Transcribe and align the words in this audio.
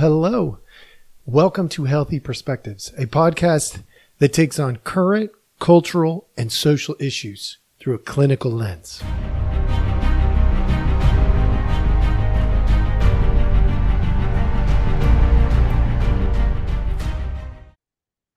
hello. 0.00 0.58
Welcome 1.26 1.68
to 1.68 1.84
Healthy 1.84 2.20
Perspectives, 2.20 2.90
a 2.96 3.04
podcast 3.04 3.82
that 4.16 4.32
takes 4.32 4.58
on 4.58 4.76
current 4.76 5.30
cultural 5.58 6.26
and 6.38 6.50
social 6.50 6.96
issues 6.98 7.58
through 7.78 7.96
a 7.96 7.98
clinical 7.98 8.50
lens. 8.50 9.02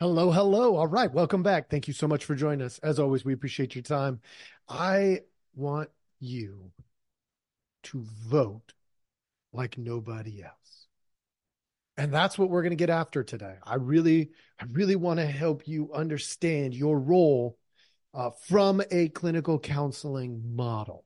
Hello, 0.02 0.32
hello. 0.32 0.76
All 0.76 0.88
right, 0.88 1.14
welcome 1.14 1.44
back. 1.44 1.70
Thank 1.70 1.88
you 1.88 1.94
so 1.94 2.10
much 2.10 2.26
for 2.26 2.36
joining 2.36 2.66
us. 2.66 2.78
As 2.80 3.00
always, 3.00 3.24
we 3.24 3.32
appreciate 3.32 3.74
your 3.74 3.84
time. 3.84 4.20
I 4.68 5.22
want 5.56 5.90
you 6.20 6.74
to 7.84 8.02
vote 8.02 8.74
like 9.54 9.78
nobody 9.78 10.44
else. 10.44 10.63
And 11.98 12.12
that's 12.12 12.38
what 12.38 12.50
we're 12.50 12.64
going 12.64 12.72
to 12.72 12.76
get 12.76 12.90
after 12.90 13.24
today. 13.24 13.56
I 13.64 13.76
really, 13.76 14.32
I 14.60 14.66
really 14.72 14.96
want 14.96 15.20
to 15.20 15.26
help 15.26 15.68
you 15.68 15.92
understand 15.94 16.74
your 16.74 17.00
role 17.00 17.58
uh, 18.14 18.32
from 18.48 18.82
a 18.92 19.10
clinical 19.10 19.60
counseling 19.60 20.56
model. 20.56 21.06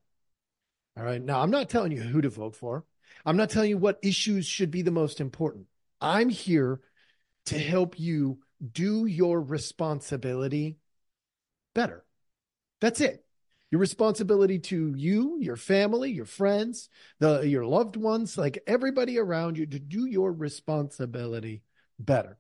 All 0.98 1.04
right. 1.04 1.22
Now, 1.22 1.42
I'm 1.42 1.52
not 1.52 1.70
telling 1.70 1.92
you 1.92 2.02
who 2.02 2.22
to 2.22 2.30
vote 2.30 2.56
for. 2.56 2.86
I'm 3.26 3.38
not 3.38 3.50
telling 3.50 3.70
you 3.70 3.78
what 3.78 4.00
issues 4.02 4.46
should 4.46 4.72
be 4.72 4.82
the 4.82 4.92
most 4.92 5.20
important. 5.20 5.66
I'm 6.00 6.30
here 6.30 6.80
to 7.48 7.60
help 7.60 8.00
you 8.00 8.40
do 8.72 9.06
your 9.06 9.42
responsibility 9.42 10.78
better. 11.74 12.04
That's 12.80 13.02
it 13.02 13.27
your 13.72 13.80
responsibility 13.80 14.60
to 14.60 14.94
you, 14.96 15.38
your 15.42 15.58
family, 15.58 16.12
your 16.12 16.26
friends, 16.26 16.90
the 17.20 17.42
your 17.42 17.66
loved 17.66 17.98
ones, 17.98 18.38
like 18.38 18.64
everybody 18.66 19.20
around 19.20 19.58
you 19.58 19.66
to 19.66 19.80
do 19.80 20.06
your 20.06 20.32
responsibility 20.32 21.64
better. 22.00 22.38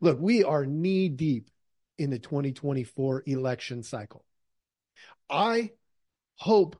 Look, 0.00 0.18
we 0.20 0.42
are 0.42 0.66
knee 0.66 1.08
deep 1.08 1.50
in 1.98 2.10
the 2.10 2.18
2024 2.18 3.22
election 3.26 3.82
cycle. 3.82 4.24
I 5.30 5.70
hope 6.36 6.76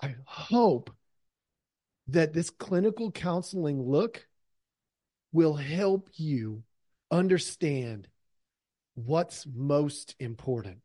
I 0.00 0.16
hope 0.24 0.90
that 2.08 2.32
this 2.32 2.50
clinical 2.50 3.12
counseling 3.12 3.80
look 3.80 4.26
will 5.32 5.54
help 5.54 6.10
you 6.16 6.64
understand 7.10 8.08
what's 8.94 9.46
most 9.46 10.16
important 10.18 10.78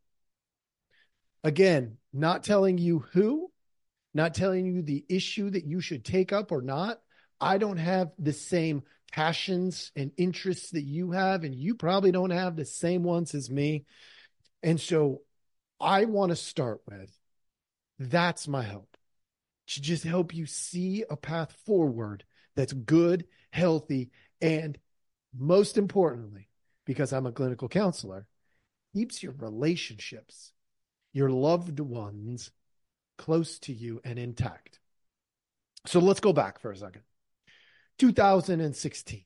Again, 1.43 1.97
not 2.13 2.43
telling 2.43 2.77
you 2.77 3.05
who, 3.13 3.51
not 4.13 4.33
telling 4.33 4.65
you 4.65 4.81
the 4.81 5.05
issue 5.07 5.49
that 5.49 5.65
you 5.65 5.79
should 5.79 6.03
take 6.03 6.33
up 6.33 6.51
or 6.51 6.61
not. 6.61 6.99
I 7.39 7.57
don't 7.57 7.77
have 7.77 8.11
the 8.17 8.33
same 8.33 8.83
passions 9.11 9.91
and 9.95 10.11
interests 10.17 10.71
that 10.71 10.83
you 10.83 11.11
have, 11.11 11.43
and 11.43 11.53
you 11.53 11.75
probably 11.75 12.11
don't 12.11 12.31
have 12.31 12.55
the 12.55 12.65
same 12.65 13.03
ones 13.03 13.35
as 13.35 13.49
me. 13.49 13.85
And 14.63 14.81
so 14.81 15.21
I 15.79 16.05
want 16.05 16.31
to 16.31 16.35
start 16.35 16.81
with 16.87 17.15
that's 17.99 18.47
my 18.47 18.63
hope 18.63 18.97
to 19.67 19.81
just 19.81 20.03
help 20.03 20.33
you 20.33 20.45
see 20.45 21.03
a 21.09 21.15
path 21.15 21.55
forward 21.65 22.23
that's 22.55 22.73
good, 22.73 23.25
healthy, 23.51 24.09
and 24.41 24.77
most 25.37 25.77
importantly, 25.77 26.49
because 26.85 27.13
I'm 27.13 27.25
a 27.25 27.31
clinical 27.31 27.67
counselor, 27.67 28.27
keeps 28.93 29.21
your 29.21 29.33
relationships 29.33 30.53
your 31.17 31.31
loved 31.31 31.79
ones 31.79 32.51
close 33.17 33.57
to 33.57 33.73
you 33.73 33.99
and 34.03 34.19
intact. 34.19 34.79
So 35.87 35.99
let's 35.99 36.19
go 36.19 36.31
back 36.31 36.59
for 36.59 36.71
a 36.71 36.77
second. 36.77 37.01
2016. 37.97 39.23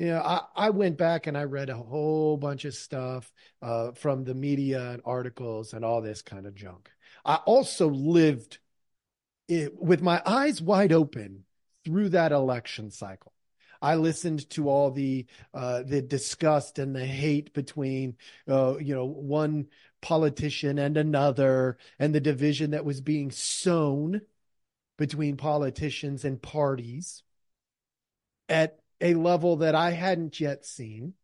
You 0.00 0.06
know, 0.06 0.20
I, 0.20 0.40
I 0.56 0.70
went 0.70 0.98
back 0.98 1.28
and 1.28 1.38
I 1.38 1.44
read 1.44 1.70
a 1.70 1.76
whole 1.76 2.36
bunch 2.36 2.64
of 2.64 2.74
stuff 2.74 3.32
uh, 3.62 3.92
from 3.92 4.24
the 4.24 4.34
media 4.34 4.90
and 4.90 5.02
articles 5.04 5.72
and 5.72 5.84
all 5.84 6.02
this 6.02 6.20
kind 6.22 6.46
of 6.46 6.54
junk. 6.56 6.90
I 7.24 7.36
also 7.36 7.88
lived 7.88 8.58
it, 9.46 9.80
with 9.80 10.02
my 10.02 10.20
eyes 10.26 10.60
wide 10.60 10.92
open 10.92 11.44
through 11.84 12.08
that 12.10 12.32
election 12.32 12.90
cycle. 12.90 13.32
I 13.80 13.94
listened 13.94 14.48
to 14.50 14.68
all 14.68 14.90
the 14.90 15.26
uh, 15.54 15.82
the 15.84 16.02
disgust 16.02 16.78
and 16.78 16.94
the 16.94 17.04
hate 17.04 17.52
between 17.52 18.16
uh, 18.48 18.76
you 18.78 18.94
know 18.94 19.06
one 19.06 19.68
politician 20.00 20.78
and 20.78 20.96
another, 20.96 21.78
and 21.98 22.14
the 22.14 22.20
division 22.20 22.70
that 22.72 22.84
was 22.84 23.00
being 23.00 23.30
sown 23.30 24.22
between 24.96 25.36
politicians 25.36 26.24
and 26.24 26.40
parties 26.42 27.22
at 28.48 28.78
a 29.00 29.14
level 29.14 29.56
that 29.56 29.74
I 29.74 29.90
hadn't 29.90 30.40
yet 30.40 30.64
seen. 30.64 31.14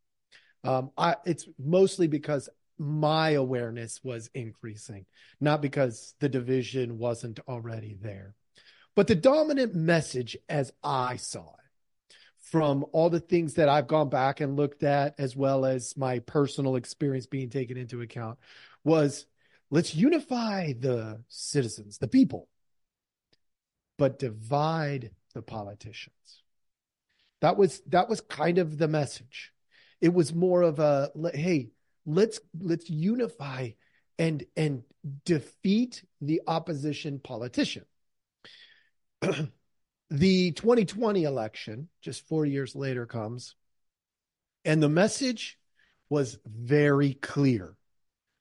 Um, 0.63 0.91
I, 0.97 1.15
it's 1.25 1.47
mostly 1.59 2.07
because 2.07 2.49
my 2.77 3.31
awareness 3.31 4.03
was 4.03 4.29
increasing, 4.33 5.05
not 5.39 5.61
because 5.61 6.15
the 6.19 6.29
division 6.29 6.97
wasn't 6.97 7.39
already 7.47 7.97
there. 8.01 8.33
But 8.95 9.07
the 9.07 9.15
dominant 9.15 9.75
message, 9.75 10.37
as 10.47 10.71
I 10.83 11.17
saw 11.17 11.41
it, 11.41 11.64
from 12.45 12.85
all 12.91 13.09
the 13.09 13.19
things 13.19 13.55
that 13.55 13.69
I've 13.69 13.87
gone 13.87 14.09
back 14.09 14.39
and 14.39 14.55
looked 14.55 14.83
at, 14.83 15.15
as 15.17 15.35
well 15.35 15.65
as 15.65 15.97
my 15.97 16.19
personal 16.19 16.75
experience 16.75 17.25
being 17.25 17.49
taken 17.49 17.75
into 17.75 18.01
account, 18.01 18.37
was 18.83 19.25
let's 19.71 19.95
unify 19.95 20.73
the 20.73 21.23
citizens, 21.27 21.97
the 21.97 22.07
people, 22.07 22.47
but 23.97 24.19
divide 24.19 25.09
the 25.33 25.41
politicians. 25.41 26.13
That 27.41 27.57
was 27.57 27.81
that 27.87 28.09
was 28.09 28.21
kind 28.21 28.59
of 28.59 28.77
the 28.77 28.87
message. 28.87 29.51
It 29.99 30.13
was 30.13 30.33
more 30.33 30.61
of 30.61 30.79
a 30.79 31.11
hey, 31.33 31.71
let's 32.05 32.39
let's 32.59 32.89
unify 32.89 33.71
and 34.19 34.45
and 34.55 34.83
defeat 35.25 36.03
the 36.21 36.41
opposition 36.45 37.19
politician. 37.19 37.85
the 40.15 40.51
2020 40.51 41.23
election, 41.23 41.89
just 42.01 42.27
four 42.27 42.45
years 42.45 42.75
later, 42.75 43.05
comes, 43.05 43.55
and 44.63 44.81
the 44.81 44.89
message 44.89 45.59
was 46.09 46.37
very 46.45 47.13
clear. 47.15 47.75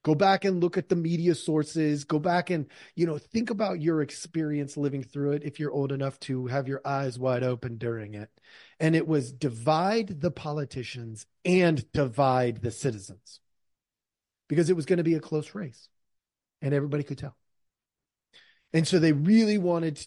Go 0.05 0.15
back 0.15 0.45
and 0.45 0.63
look 0.63 0.77
at 0.77 0.89
the 0.89 0.97
media 0.97 1.35
sources. 1.35 2.05
Go 2.05 2.19
back 2.19 2.51
and, 2.51 2.67
you 2.95 3.07
know, 3.07 3.19
think 3.19 3.51
about 3.51 3.81
your 3.81 4.03
experience 4.03 4.77
living 4.77 5.03
through 5.03 5.33
it 5.33 5.45
if 5.45 5.59
you're 5.59 5.73
old 5.73 5.93
enough 5.93 6.21
to 6.21 6.47
have 6.47 6.69
your 6.69 6.83
eyes 6.85 7.19
wide 7.19 7.43
open 7.43 7.79
during 7.79 8.15
it. 8.15 8.31
And 8.79 8.95
it 8.95 9.09
was 9.09 9.33
divide 9.33 10.21
the 10.21 10.31
politicians 10.31 11.27
and 11.45 11.91
divide 11.93 12.61
the 12.61 12.71
citizens 12.71 13.41
because 14.49 14.69
it 14.69 14.77
was 14.77 14.87
going 14.87 14.99
to 14.99 15.05
be 15.05 15.15
a 15.15 15.21
close 15.21 15.55
race 15.55 15.89
and 16.61 16.75
everybody 16.75 17.03
could 17.03 17.19
tell. 17.19 17.37
And 18.75 18.87
so 18.87 18.99
they 18.99 19.13
really 19.13 19.57
wanted 19.57 20.07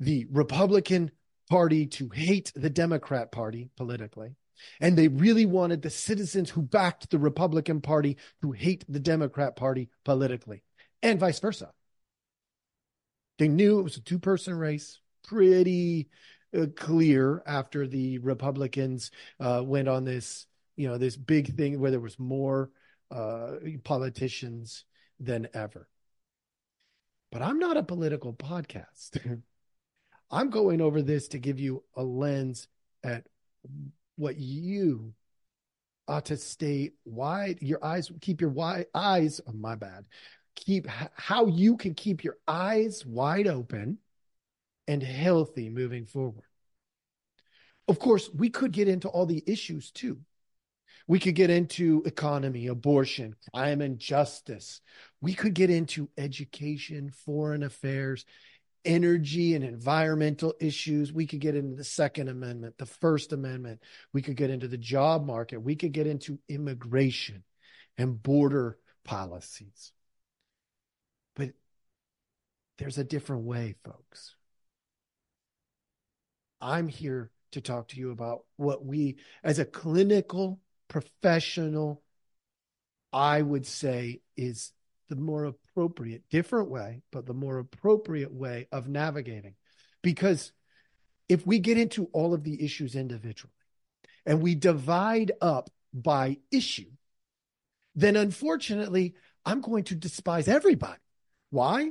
the 0.00 0.26
Republican 0.32 1.10
Party 1.48 1.86
to 1.86 2.08
hate 2.08 2.52
the 2.56 2.70
Democrat 2.70 3.30
Party 3.30 3.70
politically. 3.76 4.34
And 4.80 4.96
they 4.96 5.08
really 5.08 5.46
wanted 5.46 5.82
the 5.82 5.90
citizens 5.90 6.50
who 6.50 6.62
backed 6.62 7.10
the 7.10 7.18
Republican 7.18 7.80
Party 7.80 8.16
to 8.42 8.52
hate 8.52 8.84
the 8.88 9.00
Democrat 9.00 9.56
Party 9.56 9.88
politically, 10.04 10.62
and 11.02 11.20
vice 11.20 11.38
versa. 11.38 11.70
They 13.38 13.48
knew 13.48 13.78
it 13.78 13.84
was 13.84 13.96
a 13.96 14.02
two 14.02 14.18
person 14.18 14.54
race, 14.54 15.00
pretty 15.26 16.08
uh, 16.56 16.66
clear 16.76 17.42
after 17.46 17.86
the 17.86 18.18
Republicans 18.18 19.10
uh, 19.38 19.62
went 19.64 19.88
on 19.88 20.04
this, 20.04 20.46
you 20.76 20.88
know, 20.88 20.98
this 20.98 21.16
big 21.16 21.56
thing 21.56 21.80
where 21.80 21.90
there 21.90 22.00
was 22.00 22.18
more 22.18 22.70
uh, 23.10 23.52
politicians 23.82 24.84
than 25.18 25.48
ever. 25.54 25.88
But 27.32 27.42
I'm 27.42 27.58
not 27.58 27.76
a 27.76 27.82
political 27.82 28.34
podcast. 28.34 29.42
I'm 30.30 30.50
going 30.50 30.80
over 30.80 31.02
this 31.02 31.28
to 31.28 31.38
give 31.38 31.58
you 31.58 31.82
a 31.96 32.02
lens 32.02 32.68
at 33.02 33.24
what 34.16 34.36
you 34.36 35.14
ought 36.06 36.26
to 36.26 36.36
stay 36.36 36.90
wide, 37.04 37.58
your 37.60 37.84
eyes, 37.84 38.10
keep 38.20 38.40
your 38.40 38.50
wide 38.50 38.86
eyes, 38.94 39.40
oh, 39.46 39.52
my 39.52 39.74
bad, 39.74 40.04
keep 40.54 40.86
how 40.86 41.46
you 41.46 41.76
can 41.76 41.94
keep 41.94 42.24
your 42.24 42.36
eyes 42.46 43.04
wide 43.06 43.46
open 43.46 43.98
and 44.88 45.02
healthy 45.02 45.68
moving 45.68 46.06
forward. 46.06 46.44
Of 47.88 47.98
course, 47.98 48.30
we 48.32 48.50
could 48.50 48.72
get 48.72 48.88
into 48.88 49.08
all 49.08 49.26
the 49.26 49.42
issues 49.46 49.90
too. 49.90 50.20
We 51.06 51.18
could 51.18 51.34
get 51.34 51.50
into 51.50 52.02
economy, 52.06 52.68
abortion, 52.68 53.34
crime 53.52 53.80
and 53.80 53.98
justice. 53.98 54.80
We 55.20 55.34
could 55.34 55.54
get 55.54 55.70
into 55.70 56.08
education, 56.16 57.10
foreign 57.10 57.64
affairs, 57.64 58.24
energy 58.84 59.54
and 59.54 59.64
environmental 59.64 60.54
issues. 60.60 61.12
We 61.12 61.26
could 61.26 61.40
get 61.40 61.54
into 61.54 61.76
the 61.76 61.84
Second 61.84 62.28
Amendment, 62.28 62.78
the 62.78 62.86
First 62.86 63.32
Amendment. 63.32 63.80
We 64.12 64.22
could 64.22 64.36
get 64.36 64.50
into 64.50 64.68
the 64.68 64.78
job 64.78 65.24
market. 65.24 65.58
We 65.58 65.76
could 65.76 65.92
get 65.92 66.06
into 66.06 66.38
immigration 66.48 67.44
and 67.98 68.22
border 68.22 68.78
policies. 69.04 69.92
But 71.36 71.50
there's 72.78 72.98
a 72.98 73.04
different 73.04 73.44
way, 73.44 73.74
folks. 73.84 74.34
I'm 76.60 76.88
here 76.88 77.30
to 77.52 77.60
talk 77.60 77.88
to 77.88 77.98
you 77.98 78.10
about 78.10 78.44
what 78.56 78.84
we, 78.84 79.16
as 79.42 79.58
a 79.58 79.64
clinical 79.64 80.60
professional, 80.88 82.02
I 83.12 83.42
would 83.42 83.66
say 83.66 84.20
is 84.36 84.72
the 85.10 85.16
more 85.16 85.44
appropriate, 85.44 86.22
different 86.30 86.70
way, 86.70 87.02
but 87.10 87.26
the 87.26 87.34
more 87.34 87.58
appropriate 87.58 88.32
way 88.32 88.68
of 88.72 88.88
navigating. 88.88 89.56
Because 90.02 90.52
if 91.28 91.46
we 91.46 91.58
get 91.58 91.76
into 91.76 92.08
all 92.12 92.32
of 92.32 92.44
the 92.44 92.64
issues 92.64 92.94
individually 92.94 93.52
and 94.24 94.40
we 94.40 94.54
divide 94.54 95.32
up 95.42 95.68
by 95.92 96.38
issue, 96.50 96.90
then 97.94 98.16
unfortunately, 98.16 99.14
I'm 99.44 99.60
going 99.60 99.84
to 99.84 99.94
despise 99.94 100.48
everybody. 100.48 101.00
Why? 101.50 101.90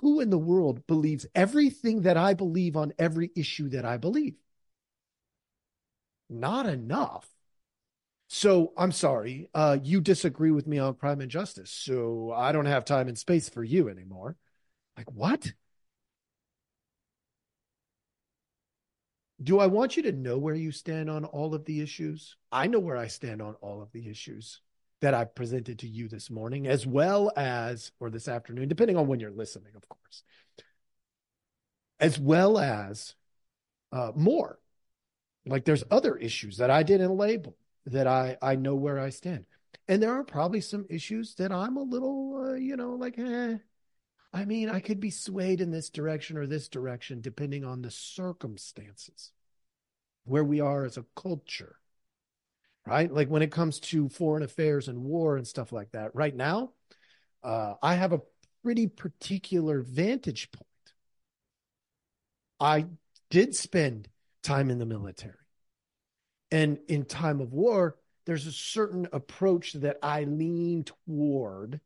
Who 0.00 0.20
in 0.20 0.30
the 0.30 0.38
world 0.38 0.86
believes 0.86 1.26
everything 1.34 2.02
that 2.02 2.16
I 2.16 2.34
believe 2.34 2.76
on 2.76 2.92
every 2.98 3.30
issue 3.34 3.68
that 3.70 3.84
I 3.84 3.96
believe? 3.96 4.36
Not 6.30 6.66
enough. 6.66 7.28
So 8.34 8.72
I'm 8.78 8.92
sorry, 8.92 9.50
uh, 9.52 9.76
you 9.82 10.00
disagree 10.00 10.52
with 10.52 10.66
me 10.66 10.78
on 10.78 10.94
crime 10.94 11.20
and 11.20 11.30
justice. 11.30 11.70
So 11.70 12.32
I 12.34 12.52
don't 12.52 12.64
have 12.64 12.86
time 12.86 13.06
and 13.08 13.18
space 13.18 13.50
for 13.50 13.62
you 13.62 13.90
anymore. 13.90 14.36
Like, 14.96 15.12
what? 15.12 15.52
Do 19.42 19.58
I 19.58 19.66
want 19.66 19.98
you 19.98 20.04
to 20.04 20.12
know 20.12 20.38
where 20.38 20.54
you 20.54 20.72
stand 20.72 21.10
on 21.10 21.26
all 21.26 21.54
of 21.54 21.66
the 21.66 21.82
issues? 21.82 22.36
I 22.50 22.68
know 22.68 22.78
where 22.78 22.96
I 22.96 23.08
stand 23.08 23.42
on 23.42 23.52
all 23.60 23.82
of 23.82 23.92
the 23.92 24.08
issues 24.08 24.62
that 25.02 25.12
I 25.12 25.24
presented 25.24 25.80
to 25.80 25.86
you 25.86 26.08
this 26.08 26.30
morning, 26.30 26.66
as 26.66 26.86
well 26.86 27.30
as, 27.36 27.92
or 28.00 28.08
this 28.08 28.28
afternoon, 28.28 28.66
depending 28.66 28.96
on 28.96 29.08
when 29.08 29.20
you're 29.20 29.30
listening, 29.30 29.72
of 29.76 29.86
course, 29.86 30.22
as 32.00 32.18
well 32.18 32.58
as 32.58 33.14
uh, 33.92 34.12
more. 34.16 34.58
Like 35.44 35.66
there's 35.66 35.84
other 35.90 36.16
issues 36.16 36.56
that 36.56 36.70
I 36.70 36.82
didn't 36.82 37.14
label 37.14 37.58
that 37.86 38.06
I 38.06 38.36
I 38.42 38.56
know 38.56 38.74
where 38.74 38.98
I 38.98 39.10
stand, 39.10 39.46
and 39.88 40.02
there 40.02 40.12
are 40.12 40.24
probably 40.24 40.60
some 40.60 40.86
issues 40.88 41.34
that 41.36 41.52
I'm 41.52 41.76
a 41.76 41.82
little, 41.82 42.50
uh, 42.50 42.54
you 42.54 42.76
know, 42.76 42.94
like, 42.94 43.18
eh. 43.18 43.58
I 44.34 44.44
mean, 44.46 44.70
I 44.70 44.80
could 44.80 44.98
be 44.98 45.10
swayed 45.10 45.60
in 45.60 45.70
this 45.70 45.90
direction 45.90 46.38
or 46.38 46.46
this 46.46 46.68
direction 46.68 47.20
depending 47.20 47.64
on 47.64 47.82
the 47.82 47.90
circumstances, 47.90 49.32
where 50.24 50.44
we 50.44 50.60
are 50.60 50.84
as 50.84 50.96
a 50.96 51.04
culture 51.14 51.76
right? 52.86 53.12
Like 53.12 53.28
when 53.28 53.42
it 53.42 53.52
comes 53.52 53.80
to 53.80 54.08
foreign 54.08 54.42
affairs 54.42 54.88
and 54.88 55.04
war 55.04 55.36
and 55.36 55.46
stuff 55.46 55.72
like 55.72 55.92
that. 55.92 56.14
Right 56.14 56.34
now, 56.34 56.72
uh, 57.42 57.74
I 57.82 57.94
have 57.94 58.12
a 58.12 58.22
pretty 58.62 58.86
particular 58.86 59.82
vantage 59.82 60.50
point. 60.52 60.66
I 62.60 62.86
did 63.30 63.54
spend 63.54 64.08
time 64.42 64.70
in 64.70 64.78
the 64.78 64.86
military. 64.86 65.34
And 66.52 66.78
in 66.86 67.06
time 67.06 67.40
of 67.40 67.52
war, 67.52 67.96
there's 68.26 68.46
a 68.46 68.52
certain 68.52 69.08
approach 69.12 69.72
that 69.72 69.96
I 70.02 70.24
lean 70.24 70.84
toward. 70.84 71.80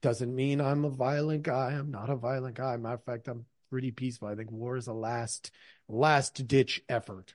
Doesn't 0.00 0.34
mean 0.34 0.60
I'm 0.60 0.86
a 0.86 0.90
violent 0.90 1.42
guy. 1.42 1.72
I'm 1.72 1.90
not 1.90 2.08
a 2.08 2.16
violent 2.16 2.56
guy. 2.56 2.76
Matter 2.78 2.94
of 2.94 3.04
fact, 3.04 3.28
I'm 3.28 3.44
pretty 3.70 3.90
peaceful. 3.90 4.28
I 4.28 4.34
think 4.34 4.50
war 4.50 4.78
is 4.78 4.86
a 4.86 4.94
last 4.94 5.50
last 5.86 6.48
ditch 6.48 6.82
effort 6.88 7.34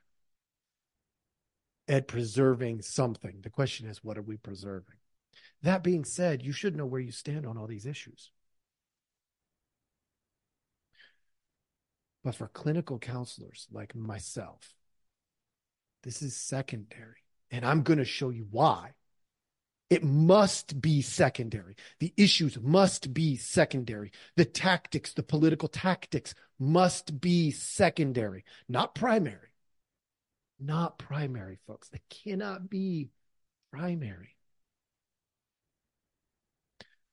at 1.88 2.08
preserving 2.08 2.82
something. 2.82 3.42
The 3.42 3.50
question 3.50 3.88
is, 3.88 4.04
what 4.04 4.18
are 4.18 4.24
we 4.24 4.38
preserving? 4.38 4.96
That 5.62 5.84
being 5.84 6.04
said, 6.04 6.42
you 6.42 6.52
should 6.52 6.76
know 6.76 6.88
where 6.88 7.00
you 7.00 7.12
stand 7.12 7.46
on 7.46 7.58
all 7.58 7.68
these 7.68 7.86
issues. 7.86 8.32
But 12.24 12.36
for 12.36 12.48
clinical 12.48 12.98
counselors 12.98 13.68
like 13.72 13.96
myself, 13.96 14.74
this 16.04 16.22
is 16.22 16.36
secondary. 16.36 17.24
And 17.52 17.66
I'm 17.66 17.84
going 17.84 18.00
to 18.00 18.06
show 18.06 18.30
you 18.30 18.48
why. 18.50 18.94
It 19.90 20.04
must 20.04 20.82
be 20.82 21.02
secondary. 21.02 21.76
The 22.00 22.14
issues 22.16 22.58
must 22.62 23.14
be 23.14 23.36
secondary. 23.36 24.12
The 24.38 24.46
tactics, 24.46 25.14
the 25.14 25.24
political 25.24 25.68
tactics 25.68 26.34
must 26.58 27.20
be 27.20 27.52
secondary, 27.52 28.46
not 28.70 28.96
primary 28.96 29.52
not 30.62 31.00
primary, 31.00 31.58
folks. 31.68 31.90
They 31.90 32.02
cannot 32.10 32.70
be 32.70 33.10
primary. 33.72 34.36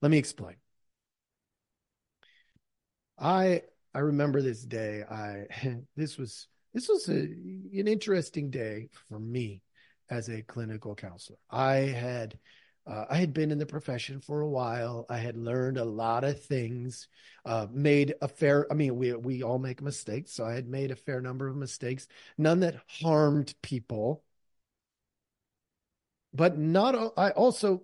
Let 0.02 0.10
me 0.10 0.18
explain. 0.18 0.56
I 3.18 3.62
I 3.94 4.00
remember 4.00 4.42
this 4.42 4.62
day. 4.62 5.02
I 5.02 5.46
this 5.96 6.18
was 6.18 6.46
this 6.78 6.88
was 6.88 7.08
a, 7.08 7.22
an 7.22 7.88
interesting 7.88 8.50
day 8.50 8.88
for 9.08 9.18
me 9.18 9.60
as 10.10 10.28
a 10.28 10.42
clinical 10.42 10.94
counselor. 10.94 11.36
I 11.50 11.74
had 11.74 12.38
uh, 12.86 13.04
I 13.10 13.16
had 13.16 13.32
been 13.32 13.50
in 13.50 13.58
the 13.58 13.66
profession 13.66 14.20
for 14.20 14.42
a 14.42 14.48
while. 14.48 15.04
I 15.10 15.18
had 15.18 15.36
learned 15.36 15.76
a 15.76 15.84
lot 15.84 16.22
of 16.22 16.40
things, 16.40 17.08
uh, 17.44 17.66
made 17.72 18.14
a 18.22 18.28
fair, 18.28 18.64
I 18.70 18.74
mean, 18.74 18.96
we, 18.96 19.12
we 19.12 19.42
all 19.42 19.58
make 19.58 19.82
mistakes. 19.82 20.32
So 20.32 20.44
I 20.44 20.52
had 20.52 20.68
made 20.68 20.92
a 20.92 20.96
fair 20.96 21.20
number 21.20 21.48
of 21.48 21.56
mistakes, 21.56 22.06
none 22.38 22.60
that 22.60 22.76
harmed 22.86 23.52
people. 23.60 24.22
But 26.32 26.56
not, 26.58 27.12
I 27.18 27.30
also 27.30 27.82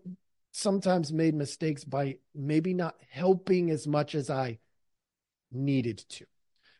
sometimes 0.52 1.12
made 1.12 1.34
mistakes 1.34 1.82
by 1.82 2.18
maybe 2.32 2.72
not 2.74 2.94
helping 3.10 3.70
as 3.70 3.88
much 3.88 4.14
as 4.14 4.30
I 4.30 4.60
needed 5.50 5.98
to. 6.10 6.26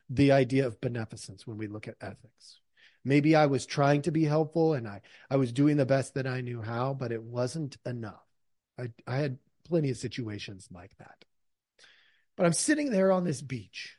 The 0.09 0.31
idea 0.31 0.67
of 0.67 0.81
beneficence 0.81 1.47
when 1.47 1.57
we 1.57 1.67
look 1.67 1.87
at 1.87 1.95
ethics 2.01 2.59
maybe 3.05 3.35
I 3.35 3.45
was 3.45 3.65
trying 3.65 4.01
to 4.01 4.11
be 4.11 4.25
helpful 4.25 4.73
and 4.73 4.87
I, 4.87 5.01
I 5.29 5.37
was 5.37 5.53
doing 5.53 5.77
the 5.77 5.85
best 5.85 6.15
that 6.15 6.27
I 6.27 6.41
knew 6.41 6.61
how, 6.61 6.95
but 6.95 7.11
it 7.11 7.23
wasn't 7.23 7.77
enough. 7.85 8.25
I, 8.77 8.89
I 9.07 9.17
had 9.17 9.37
plenty 9.63 9.91
of 9.91 9.97
situations 9.97 10.67
like 10.71 10.97
that. 10.97 11.23
But 12.35 12.47
I'm 12.47 12.53
sitting 12.53 12.89
there 12.89 13.11
on 13.11 13.23
this 13.23 13.41
beach 13.41 13.95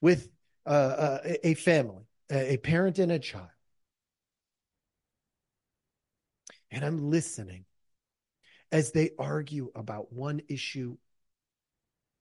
with 0.00 0.28
uh, 0.66 0.68
uh, 0.68 1.18
a 1.42 1.54
family, 1.54 2.04
a 2.30 2.58
parent 2.58 2.98
and 2.98 3.10
a 3.10 3.18
child. 3.18 3.48
And 6.70 6.84
I'm 6.84 7.10
listening 7.10 7.64
as 8.70 8.92
they 8.92 9.10
argue 9.18 9.72
about 9.74 10.12
one 10.12 10.42
issue 10.48 10.96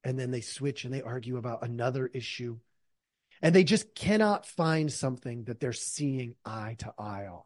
and 0.04 0.18
then 0.18 0.32
they 0.32 0.42
switch 0.42 0.86
and 0.86 0.94
they 0.94 1.02
argue 1.02 1.38
about 1.38 1.64
another 1.64 2.08
issue 2.14 2.58
and 3.42 3.56
they 3.56 3.64
just 3.64 3.96
cannot 3.96 4.46
find 4.46 4.92
something 4.92 5.46
that 5.46 5.60
they're 5.60 5.74
seeing 5.74 6.36
eye 6.46 6.76
to 6.80 6.94
eye 6.98 7.28
on. 7.28 7.44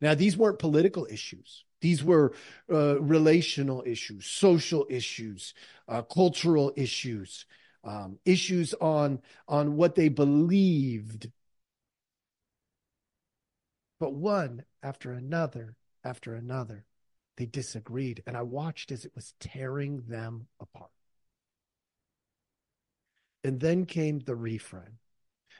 Now, 0.00 0.14
these 0.14 0.36
weren't 0.36 0.58
political 0.58 1.06
issues. 1.10 1.64
These 1.80 2.02
were 2.02 2.32
uh, 2.72 3.00
relational 3.00 3.84
issues, 3.86 4.26
social 4.26 4.86
issues, 4.88 5.54
uh, 5.88 6.02
cultural 6.02 6.72
issues, 6.76 7.46
um, 7.84 8.18
issues 8.24 8.74
on, 8.74 9.20
on 9.46 9.76
what 9.76 9.94
they 9.94 10.08
believed. 10.08 11.30
But 14.00 14.14
one 14.14 14.64
after 14.82 15.12
another, 15.12 15.76
after 16.04 16.34
another, 16.34 16.84
they 17.36 17.46
disagreed. 17.46 18.22
And 18.26 18.36
I 18.36 18.42
watched 18.42 18.90
as 18.90 19.04
it 19.04 19.12
was 19.14 19.34
tearing 19.40 20.02
them 20.08 20.46
apart. 20.60 20.90
And 23.44 23.60
then 23.60 23.86
came 23.86 24.18
the 24.18 24.32
reframe. 24.32 24.98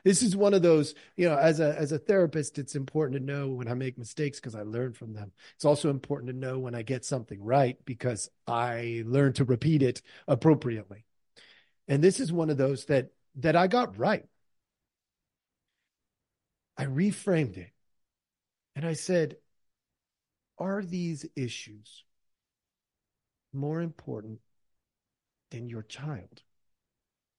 This 0.05 0.23
is 0.23 0.37
one 0.37 0.55
of 0.55 0.63
those, 0.63 0.95
you 1.17 1.29
know, 1.29 1.37
as 1.37 1.61
a 1.61 1.77
as 1.79 1.93
a 1.93 1.99
therapist, 1.99 2.59
it's 2.59 2.77
important 2.77 3.19
to 3.19 3.25
know 3.25 3.49
when 3.49 3.69
I 3.69 3.75
make 3.75 3.99
mistakes 3.99 4.39
because 4.39 4.55
I 4.55 4.63
learn 4.63 4.93
from 4.93 5.13
them. 5.13 5.33
It's 5.57 5.65
also 5.65 5.91
important 5.91 6.31
to 6.31 6.37
know 6.37 6.59
when 6.59 6.75
I 6.75 6.83
get 6.83 7.05
something 7.05 7.43
right 7.43 7.77
because 7.85 8.31
I 8.47 9.03
learn 9.07 9.33
to 9.35 9.45
repeat 9.45 9.83
it 9.83 10.03
appropriately. 10.27 11.05
And 11.89 12.03
this 12.03 12.21
is 12.21 12.33
one 12.33 12.51
of 12.51 12.57
those 12.57 12.85
that 12.87 13.11
that 13.37 13.57
I 13.57 13.67
got 13.67 13.99
right. 13.99 14.25
I 16.77 16.85
reframed 16.85 17.57
it. 17.57 17.73
And 18.77 18.87
I 18.87 18.93
said, 18.93 19.37
are 20.59 20.83
these 20.83 21.27
issues 21.35 22.05
more 23.53 23.81
important 23.81 24.41
than 25.51 25.69
your 25.69 25.83
child? 25.83 26.43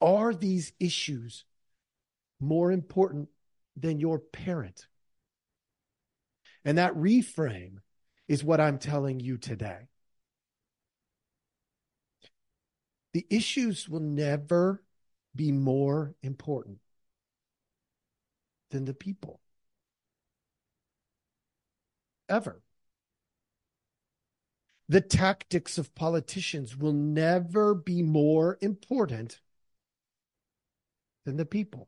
Are 0.01 0.33
these 0.33 0.71
issues 0.79 1.45
more 2.39 2.71
important 2.71 3.29
than 3.75 3.99
your 3.99 4.19
parent? 4.19 4.87
And 6.63 6.77
that 6.77 6.95
reframe 6.95 7.77
is 8.27 8.43
what 8.43 8.61
I'm 8.61 8.77
telling 8.77 9.19
you 9.19 9.37
today. 9.37 9.87
The 13.13 13.25
issues 13.29 13.89
will 13.89 14.01
never 14.01 14.83
be 15.35 15.51
more 15.51 16.15
important 16.21 16.79
than 18.69 18.85
the 18.85 18.93
people. 18.93 19.39
Ever. 22.27 22.61
The 24.87 25.01
tactics 25.01 25.77
of 25.77 25.93
politicians 25.95 26.77
will 26.77 26.93
never 26.93 27.73
be 27.73 28.01
more 28.03 28.57
important 28.61 29.39
than 31.29 31.37
the 31.37 31.45
people. 31.45 31.87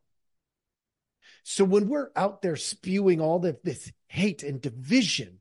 So 1.42 1.64
when 1.64 1.88
we're 1.88 2.10
out 2.14 2.40
there 2.40 2.56
spewing 2.56 3.20
all 3.20 3.40
the, 3.40 3.58
this 3.64 3.92
hate 4.06 4.44
and 4.44 4.62
division, 4.62 5.40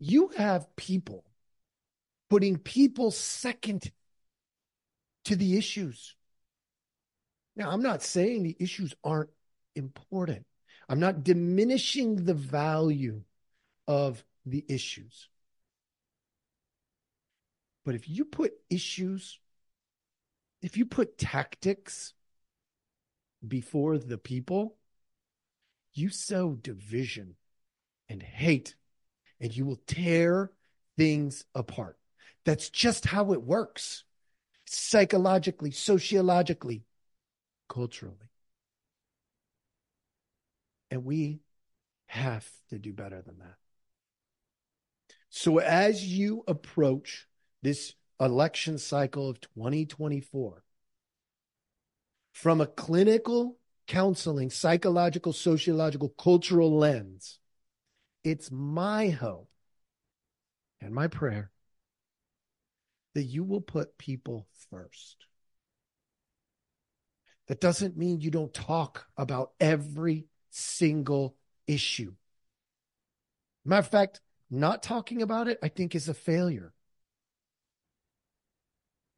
you 0.00 0.28
have 0.36 0.74
people 0.74 1.24
putting 2.28 2.58
people 2.58 3.12
second 3.12 3.92
to 5.26 5.36
the 5.36 5.56
issues. 5.56 6.16
Now, 7.54 7.70
I'm 7.70 7.82
not 7.82 8.02
saying 8.02 8.42
the 8.42 8.56
issues 8.58 8.94
aren't 9.04 9.30
important. 9.76 10.44
I'm 10.88 11.00
not 11.00 11.22
diminishing 11.22 12.24
the 12.24 12.34
value 12.34 13.22
of 13.86 14.24
the 14.44 14.64
issues. 14.68 15.28
But 17.84 17.94
if 17.94 18.08
you 18.08 18.24
put 18.24 18.52
issues, 18.68 19.38
if 20.66 20.76
you 20.76 20.84
put 20.84 21.16
tactics 21.16 22.12
before 23.46 23.98
the 23.98 24.18
people, 24.18 24.74
you 25.94 26.08
sow 26.08 26.56
division 26.56 27.36
and 28.08 28.20
hate, 28.20 28.74
and 29.40 29.56
you 29.56 29.64
will 29.64 29.78
tear 29.86 30.50
things 30.96 31.44
apart. 31.54 31.96
That's 32.44 32.68
just 32.68 33.04
how 33.04 33.32
it 33.32 33.44
works 33.44 34.02
psychologically, 34.64 35.70
sociologically, 35.70 36.82
culturally. 37.68 38.32
And 40.90 41.04
we 41.04 41.42
have 42.06 42.44
to 42.70 42.80
do 42.80 42.92
better 42.92 43.22
than 43.22 43.38
that. 43.38 43.54
So 45.28 45.58
as 45.58 46.04
you 46.04 46.42
approach 46.48 47.28
this 47.62 47.94
election 48.20 48.78
cycle 48.78 49.28
of 49.28 49.40
2024, 49.40 50.62
from 52.32 52.60
a 52.60 52.66
clinical 52.66 53.58
counseling, 53.86 54.50
psychological, 54.50 55.32
sociological, 55.32 56.08
cultural 56.10 56.76
lens, 56.76 57.38
it's 58.24 58.50
my 58.50 59.08
hope 59.08 59.48
and 60.80 60.94
my 60.94 61.06
prayer 61.06 61.50
that 63.14 63.24
you 63.24 63.44
will 63.44 63.60
put 63.60 63.96
people 63.96 64.46
first. 64.70 65.26
That 67.48 67.60
doesn't 67.60 67.96
mean 67.96 68.20
you 68.20 68.30
don't 68.30 68.52
talk 68.52 69.06
about 69.16 69.52
every 69.60 70.26
single 70.50 71.36
issue. 71.66 72.14
Matter 73.64 73.80
of 73.80 73.88
fact, 73.88 74.20
not 74.50 74.82
talking 74.82 75.22
about 75.22 75.48
it, 75.48 75.58
I 75.62 75.68
think, 75.68 75.94
is 75.94 76.08
a 76.08 76.14
failure. 76.14 76.72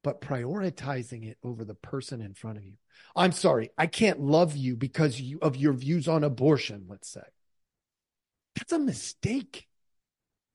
But 0.08 0.22
prioritizing 0.22 1.28
it 1.28 1.36
over 1.44 1.66
the 1.66 1.74
person 1.74 2.22
in 2.22 2.32
front 2.32 2.56
of 2.56 2.64
you. 2.64 2.78
I'm 3.14 3.32
sorry, 3.32 3.72
I 3.76 3.86
can't 3.86 4.18
love 4.18 4.56
you 4.56 4.74
because 4.74 5.20
you, 5.20 5.38
of 5.42 5.54
your 5.54 5.74
views 5.74 6.08
on 6.08 6.24
abortion, 6.24 6.86
let's 6.88 7.10
say. 7.10 7.20
That's 8.54 8.72
a 8.72 8.78
mistake. 8.78 9.68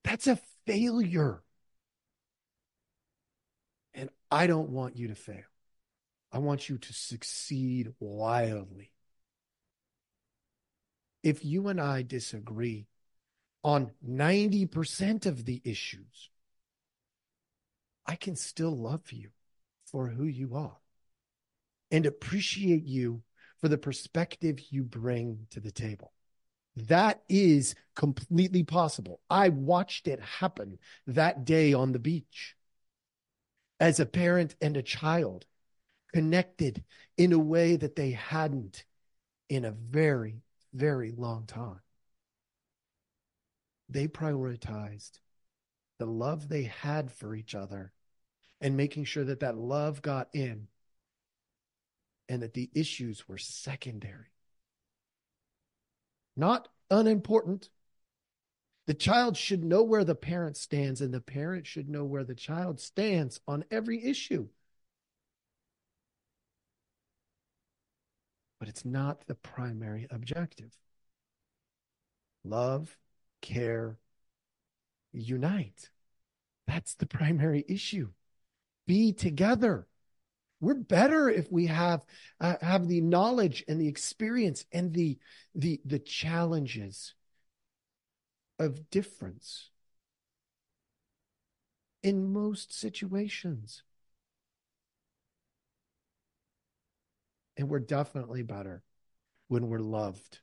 That's 0.04 0.26
a 0.26 0.40
failure. 0.66 1.44
And 3.94 4.10
I 4.32 4.48
don't 4.48 4.70
want 4.70 4.98
you 4.98 5.10
to 5.10 5.16
fail. 5.16 5.44
I 6.32 6.40
want 6.40 6.68
you 6.68 6.80
to 6.80 6.92
succeed 6.92 7.94
wildly. 8.00 8.92
If 11.22 11.46
you 11.46 11.68
and 11.68 11.80
I 11.80 12.02
disagree 12.02 12.88
on 13.64 13.92
90% 14.04 15.28
of 15.28 15.46
the 15.46 15.62
issues, 15.64 16.32
I 18.08 18.16
can 18.16 18.36
still 18.36 18.76
love 18.76 19.12
you 19.12 19.30
for 19.94 20.10
who 20.10 20.26
you 20.26 20.56
are 20.56 20.76
and 21.92 22.06
appreciate 22.08 22.84
you 22.84 23.22
for 23.62 23.70
the 23.70 23.78
perspective 23.78 24.60
you 24.72 24.84
bring 24.84 25.46
to 25.52 25.62
the 25.62 25.72
table. 25.72 26.12
That 26.76 27.22
is 27.30 27.76
completely 27.96 28.64
possible. 28.64 29.22
I 29.30 29.50
watched 29.50 30.08
it 30.08 30.20
happen 30.20 30.80
that 31.06 31.46
day 31.46 31.74
on 31.74 31.92
the 31.92 32.00
beach 32.00 32.56
as 33.80 34.00
a 34.00 34.08
parent 34.08 34.56
and 34.60 34.76
a 34.76 34.82
child 34.82 35.46
connected 36.12 36.84
in 37.16 37.32
a 37.32 37.40
way 37.40 37.76
that 37.76 37.96
they 37.96 38.12
hadn't 38.12 38.86
in 39.48 39.64
a 39.64 39.72
very, 39.72 40.42
very 40.74 41.12
long 41.12 41.46
time. 41.46 41.82
They 43.90 44.08
prioritized 44.08 45.20
the 46.00 46.08
love 46.08 46.50
they 46.50 46.64
had 46.64 47.12
for 47.12 47.36
each 47.36 47.54
other 47.54 47.94
and 48.64 48.78
making 48.78 49.04
sure 49.04 49.26
that 49.26 49.42
that 49.42 49.58
love 49.58 50.02
got 50.02 50.30
in 50.34 50.70
and 52.30 52.42
that 52.42 52.54
the 52.54 52.70
issues 52.74 53.28
were 53.28 53.38
secondary. 53.38 54.32
Not 56.38 56.70
unimportant. 56.90 57.70
The 58.88 58.94
child 58.94 59.36
should 59.36 59.66
know 59.66 59.84
where 59.84 60.06
the 60.06 60.16
parent 60.16 60.56
stands, 60.56 61.02
and 61.02 61.14
the 61.14 61.22
parent 61.22 61.68
should 61.68 61.90
know 61.90 62.06
where 62.06 62.24
the 62.24 62.36
child 62.36 62.80
stands 62.80 63.42
on 63.48 63.66
every 63.70 64.04
issue. 64.04 64.48
But 68.60 68.70
it's 68.70 68.86
not 68.86 69.28
the 69.28 69.36
primary 69.36 70.08
objective. 70.10 70.72
Love, 72.46 72.98
care, 73.42 74.00
unite. 75.12 75.90
That's 76.66 76.96
the 76.96 77.06
primary 77.06 77.66
issue. 77.68 78.12
Be 78.86 79.14
together. 79.14 79.88
We're 80.60 80.76
better 80.76 81.30
if 81.30 81.52
we 81.52 81.68
have 81.68 82.02
uh, 82.40 82.56
have 82.62 82.88
the 82.88 83.02
knowledge 83.02 83.64
and 83.68 83.80
the 83.82 83.88
experience 83.88 84.66
and 84.72 84.94
the 84.94 85.18
the 85.54 85.82
the 85.84 86.00
challenges 86.00 87.14
of 88.60 88.90
difference 88.90 89.70
in 92.02 92.32
most 92.32 92.74
situations. 92.74 93.84
And 97.58 97.70
we're 97.70 97.80
definitely 97.80 98.42
better 98.44 98.84
when 99.48 99.70
we're 99.70 99.80
loved 99.80 100.40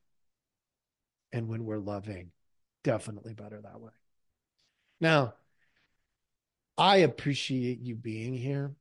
and 1.33 1.49
when 1.49 1.65
we're 1.65 1.79
loving. 1.79 2.31
Definitely 2.83 3.35
better 3.35 3.61
that 3.61 3.81
way. 3.81 3.93
Now, 5.01 5.35
I 6.81 6.97
appreciate 6.97 7.81
you 7.81 7.95
being 7.95 8.33
here. 8.33 8.75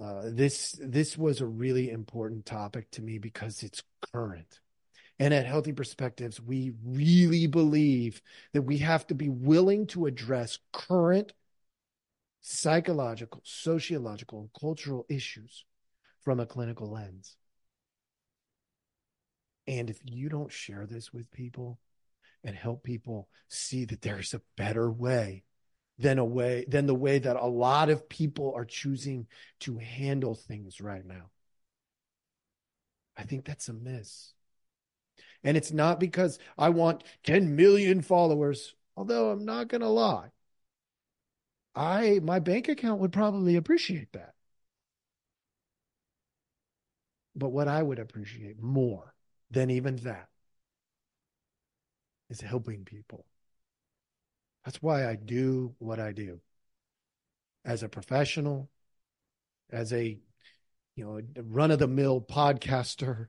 Uh, 0.00 0.22
this 0.24 0.76
this 0.82 1.16
was 1.16 1.40
a 1.40 1.46
really 1.46 1.90
important 1.90 2.44
topic 2.44 2.90
to 2.90 3.02
me 3.02 3.18
because 3.18 3.62
it's 3.62 3.84
current. 4.12 4.58
And 5.20 5.32
at 5.32 5.46
Healthy 5.46 5.72
Perspectives, 5.72 6.40
we 6.40 6.72
really 6.84 7.46
believe 7.46 8.20
that 8.52 8.62
we 8.62 8.78
have 8.78 9.06
to 9.06 9.14
be 9.14 9.28
willing 9.28 9.86
to 9.88 10.06
address 10.06 10.58
current 10.72 11.32
psychological, 12.42 13.42
sociological, 13.44 14.40
and 14.40 14.50
cultural 14.60 15.06
issues 15.08 15.64
from 16.22 16.40
a 16.40 16.46
clinical 16.46 16.90
lens. 16.90 17.36
And 19.68 19.88
if 19.88 20.00
you 20.02 20.28
don't 20.28 20.52
share 20.52 20.84
this 20.84 21.12
with 21.12 21.30
people 21.30 21.78
and 22.42 22.56
help 22.56 22.82
people 22.82 23.28
see 23.48 23.84
that 23.84 24.02
there's 24.02 24.34
a 24.34 24.42
better 24.56 24.90
way 24.90 25.44
than 25.98 26.18
a 26.18 26.24
way 26.24 26.64
than 26.68 26.86
the 26.86 26.94
way 26.94 27.18
that 27.18 27.36
a 27.36 27.46
lot 27.46 27.88
of 27.88 28.08
people 28.08 28.52
are 28.54 28.64
choosing 28.64 29.26
to 29.60 29.78
handle 29.78 30.34
things 30.34 30.80
right 30.80 31.04
now. 31.04 31.30
I 33.16 33.22
think 33.22 33.44
that's 33.44 33.68
a 33.68 33.72
miss. 33.72 34.34
And 35.42 35.56
it's 35.56 35.72
not 35.72 36.00
because 36.00 36.38
I 36.58 36.70
want 36.70 37.04
10 37.24 37.56
million 37.56 38.02
followers, 38.02 38.74
although 38.96 39.30
I'm 39.30 39.44
not 39.44 39.68
going 39.68 39.80
to 39.80 39.88
lie. 39.88 40.30
I 41.74 42.20
my 42.22 42.38
bank 42.40 42.68
account 42.68 43.00
would 43.00 43.12
probably 43.12 43.56
appreciate 43.56 44.12
that. 44.12 44.34
But 47.34 47.50
what 47.50 47.68
I 47.68 47.82
would 47.82 47.98
appreciate 47.98 48.60
more 48.60 49.14
than 49.50 49.70
even 49.70 49.96
that 49.96 50.28
is 52.30 52.40
helping 52.40 52.84
people. 52.84 53.24
That's 54.66 54.82
why 54.82 55.08
I 55.08 55.14
do 55.14 55.76
what 55.78 56.00
I 56.00 56.10
do. 56.10 56.40
As 57.64 57.84
a 57.84 57.88
professional, 57.88 58.68
as 59.70 59.92
a 59.92 60.18
you 60.96 61.04
know, 61.04 61.20
run 61.44 61.70
of 61.70 61.78
the 61.78 61.86
mill 61.86 62.20
podcaster. 62.20 63.28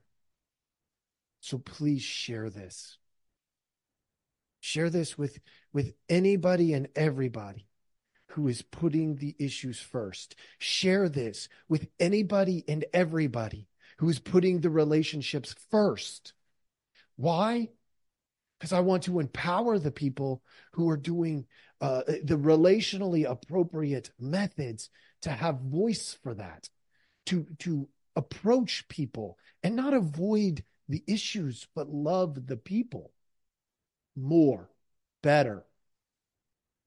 So 1.39 1.59
please 1.59 2.01
share 2.01 2.49
this. 2.49 2.97
Share 4.61 4.89
this 4.89 5.15
with 5.15 5.37
with 5.71 5.93
anybody 6.09 6.73
and 6.73 6.87
everybody 6.95 7.67
who 8.31 8.47
is 8.47 8.63
putting 8.63 9.17
the 9.17 9.35
issues 9.37 9.79
first. 9.79 10.35
Share 10.57 11.07
this 11.07 11.49
with 11.69 11.87
anybody 11.99 12.63
and 12.67 12.83
everybody 12.93 13.67
who 13.99 14.09
is 14.09 14.17
putting 14.19 14.61
the 14.61 14.71
relationships 14.71 15.53
first. 15.69 16.33
Why? 17.15 17.69
Because 18.59 18.73
I 18.73 18.79
want 18.79 19.03
to 19.03 19.19
empower 19.19 19.77
the 19.77 19.91
people 19.91 20.41
who 20.73 20.89
are 20.89 20.97
doing 20.97 21.45
uh, 21.79 22.01
the 22.23 22.37
relationally 22.37 23.29
appropriate 23.29 24.11
methods 24.19 24.89
to 25.21 25.29
have 25.29 25.59
voice 25.61 26.17
for 26.23 26.33
that, 26.35 26.69
to 27.27 27.45
to 27.59 27.87
approach 28.15 28.87
people 28.87 29.37
and 29.61 29.75
not 29.75 29.93
avoid 29.93 30.63
the 30.89 31.03
issues, 31.07 31.67
but 31.75 31.89
love 31.89 32.47
the 32.47 32.57
people 32.57 33.11
more, 34.15 34.69
better, 35.21 35.65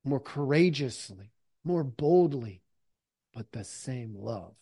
more 0.04 0.20
courageously, 0.20 1.30
more 1.62 1.84
boldly, 1.84 2.62
but 3.32 3.52
the 3.52 3.64
same 3.64 4.14
love. 4.16 4.54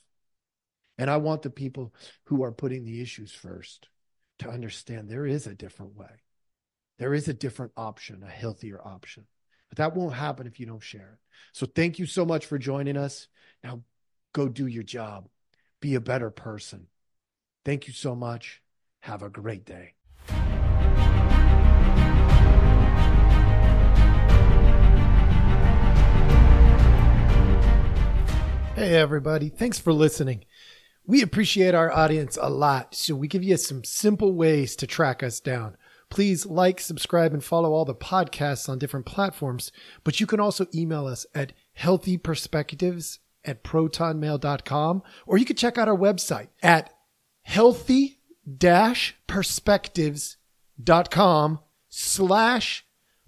And 0.99 1.09
I 1.09 1.17
want 1.19 1.43
the 1.43 1.51
people 1.51 1.95
who 2.25 2.43
are 2.43 2.53
putting 2.53 2.85
the 2.85 3.01
issues 3.01 3.33
first 3.33 3.89
to 4.41 4.51
understand 4.51 5.09
there 5.09 5.27
is 5.27 5.47
a 5.47 5.55
different 5.55 5.97
way. 5.97 6.23
There 6.99 7.15
is 7.15 7.29
a 7.29 7.35
different 7.35 7.73
option, 7.77 8.25
a 8.25 8.31
healthier 8.31 8.81
option. 8.85 9.25
But 9.69 9.79
that 9.79 9.95
won't 9.95 10.15
happen 10.15 10.49
if 10.49 10.59
you 10.59 10.67
don't 10.67 10.83
share 10.83 11.13
it. 11.13 11.19
So 11.53 11.65
thank 11.67 11.99
you 11.99 12.07
so 12.07 12.25
much 12.25 12.47
for 12.47 12.59
joining 12.59 12.97
us. 12.97 13.29
Now 13.63 13.83
go 14.33 14.49
do 14.49 14.67
your 14.67 14.83
job. 14.83 15.29
Be 15.81 15.95
a 15.95 16.01
better 16.01 16.31
person. 16.31 16.89
Thank 17.65 17.87
you 17.87 17.93
so 17.93 18.17
much. 18.17 18.63
Have 19.01 19.23
a 19.23 19.31
great 19.31 19.65
day. 19.65 19.95
Hey, 28.75 28.95
everybody. 28.95 29.51
Thanks 29.51 29.79
for 29.79 29.93
listening. 29.93 30.45
We 31.07 31.23
appreciate 31.23 31.75
our 31.75 31.91
audience 31.91 32.37
a 32.39 32.51
lot, 32.51 32.95
so 32.95 33.15
we 33.15 33.29
give 33.29 33.43
you 33.43 33.57
some 33.57 33.83
simple 33.83 34.35
ways 34.35 34.77
to 34.77 34.87
track 34.87 35.23
us 35.23 35.41
down. 35.41 35.78
Please 36.11 36.47
like, 36.47 36.81
subscribe, 36.81 37.35
and 37.35 37.45
follow 37.45 37.73
all 37.73 37.85
the 37.85 37.95
podcasts 37.95 38.69
on 38.69 38.79
different 38.79 39.07
platforms, 39.07 39.73
but 40.05 40.21
you 40.21 40.27
can 40.27 40.41
also 40.41 40.67
email 40.75 41.07
us 41.07 41.27
at 41.35 41.53
healthyperspectives 41.79 43.19
at 43.45 43.65
protonmail.com, 43.65 45.03
or 45.27 45.39
you 45.39 45.45
can 45.45 45.57
check 45.57 45.79
out 45.79 45.89
our 45.89 45.97
website 45.97 46.49
at 46.63 46.93
healthy 47.43 48.21
perspectives.com 49.27 51.59
slash 51.89 52.85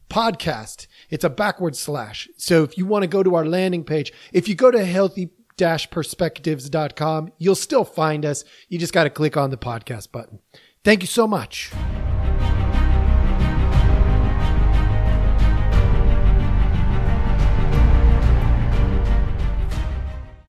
podcast. 0.09 0.87
It's 1.09 1.25
a 1.25 1.31
backward 1.31 1.77
slash. 1.77 2.29
So 2.37 2.63
if 2.63 2.77
you 2.77 2.87
want 2.87 3.03
to 3.03 3.09
go 3.09 3.23
to 3.23 3.35
our 3.35 3.45
landing 3.45 3.85
page, 3.85 4.13
if 4.33 4.49
you 4.49 4.55
go 4.55 4.71
to 4.71 4.85
healthy 4.85 5.31
perspectives.com, 5.59 7.33
you'll 7.39 7.55
still 7.55 7.85
find 7.85 8.25
us. 8.25 8.45
You 8.69 8.79
just 8.79 8.95
got 8.95 9.05
to 9.05 9.11
click 9.11 9.37
on 9.37 9.51
the 9.51 9.59
podcast 9.59 10.11
button. 10.11 10.39
Thank 10.85 11.03
you 11.03 11.07
so 11.07 11.27
much. 11.27 11.71